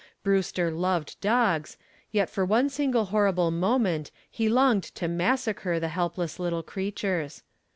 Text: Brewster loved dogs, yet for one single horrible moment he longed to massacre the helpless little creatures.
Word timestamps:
Brewster 0.23 0.71
loved 0.71 1.21
dogs, 1.21 1.77
yet 2.09 2.27
for 2.27 2.43
one 2.43 2.69
single 2.69 3.05
horrible 3.13 3.51
moment 3.51 4.09
he 4.31 4.49
longed 4.49 4.85
to 4.95 5.07
massacre 5.07 5.79
the 5.79 5.89
helpless 5.89 6.39
little 6.39 6.63
creatures. 6.63 7.43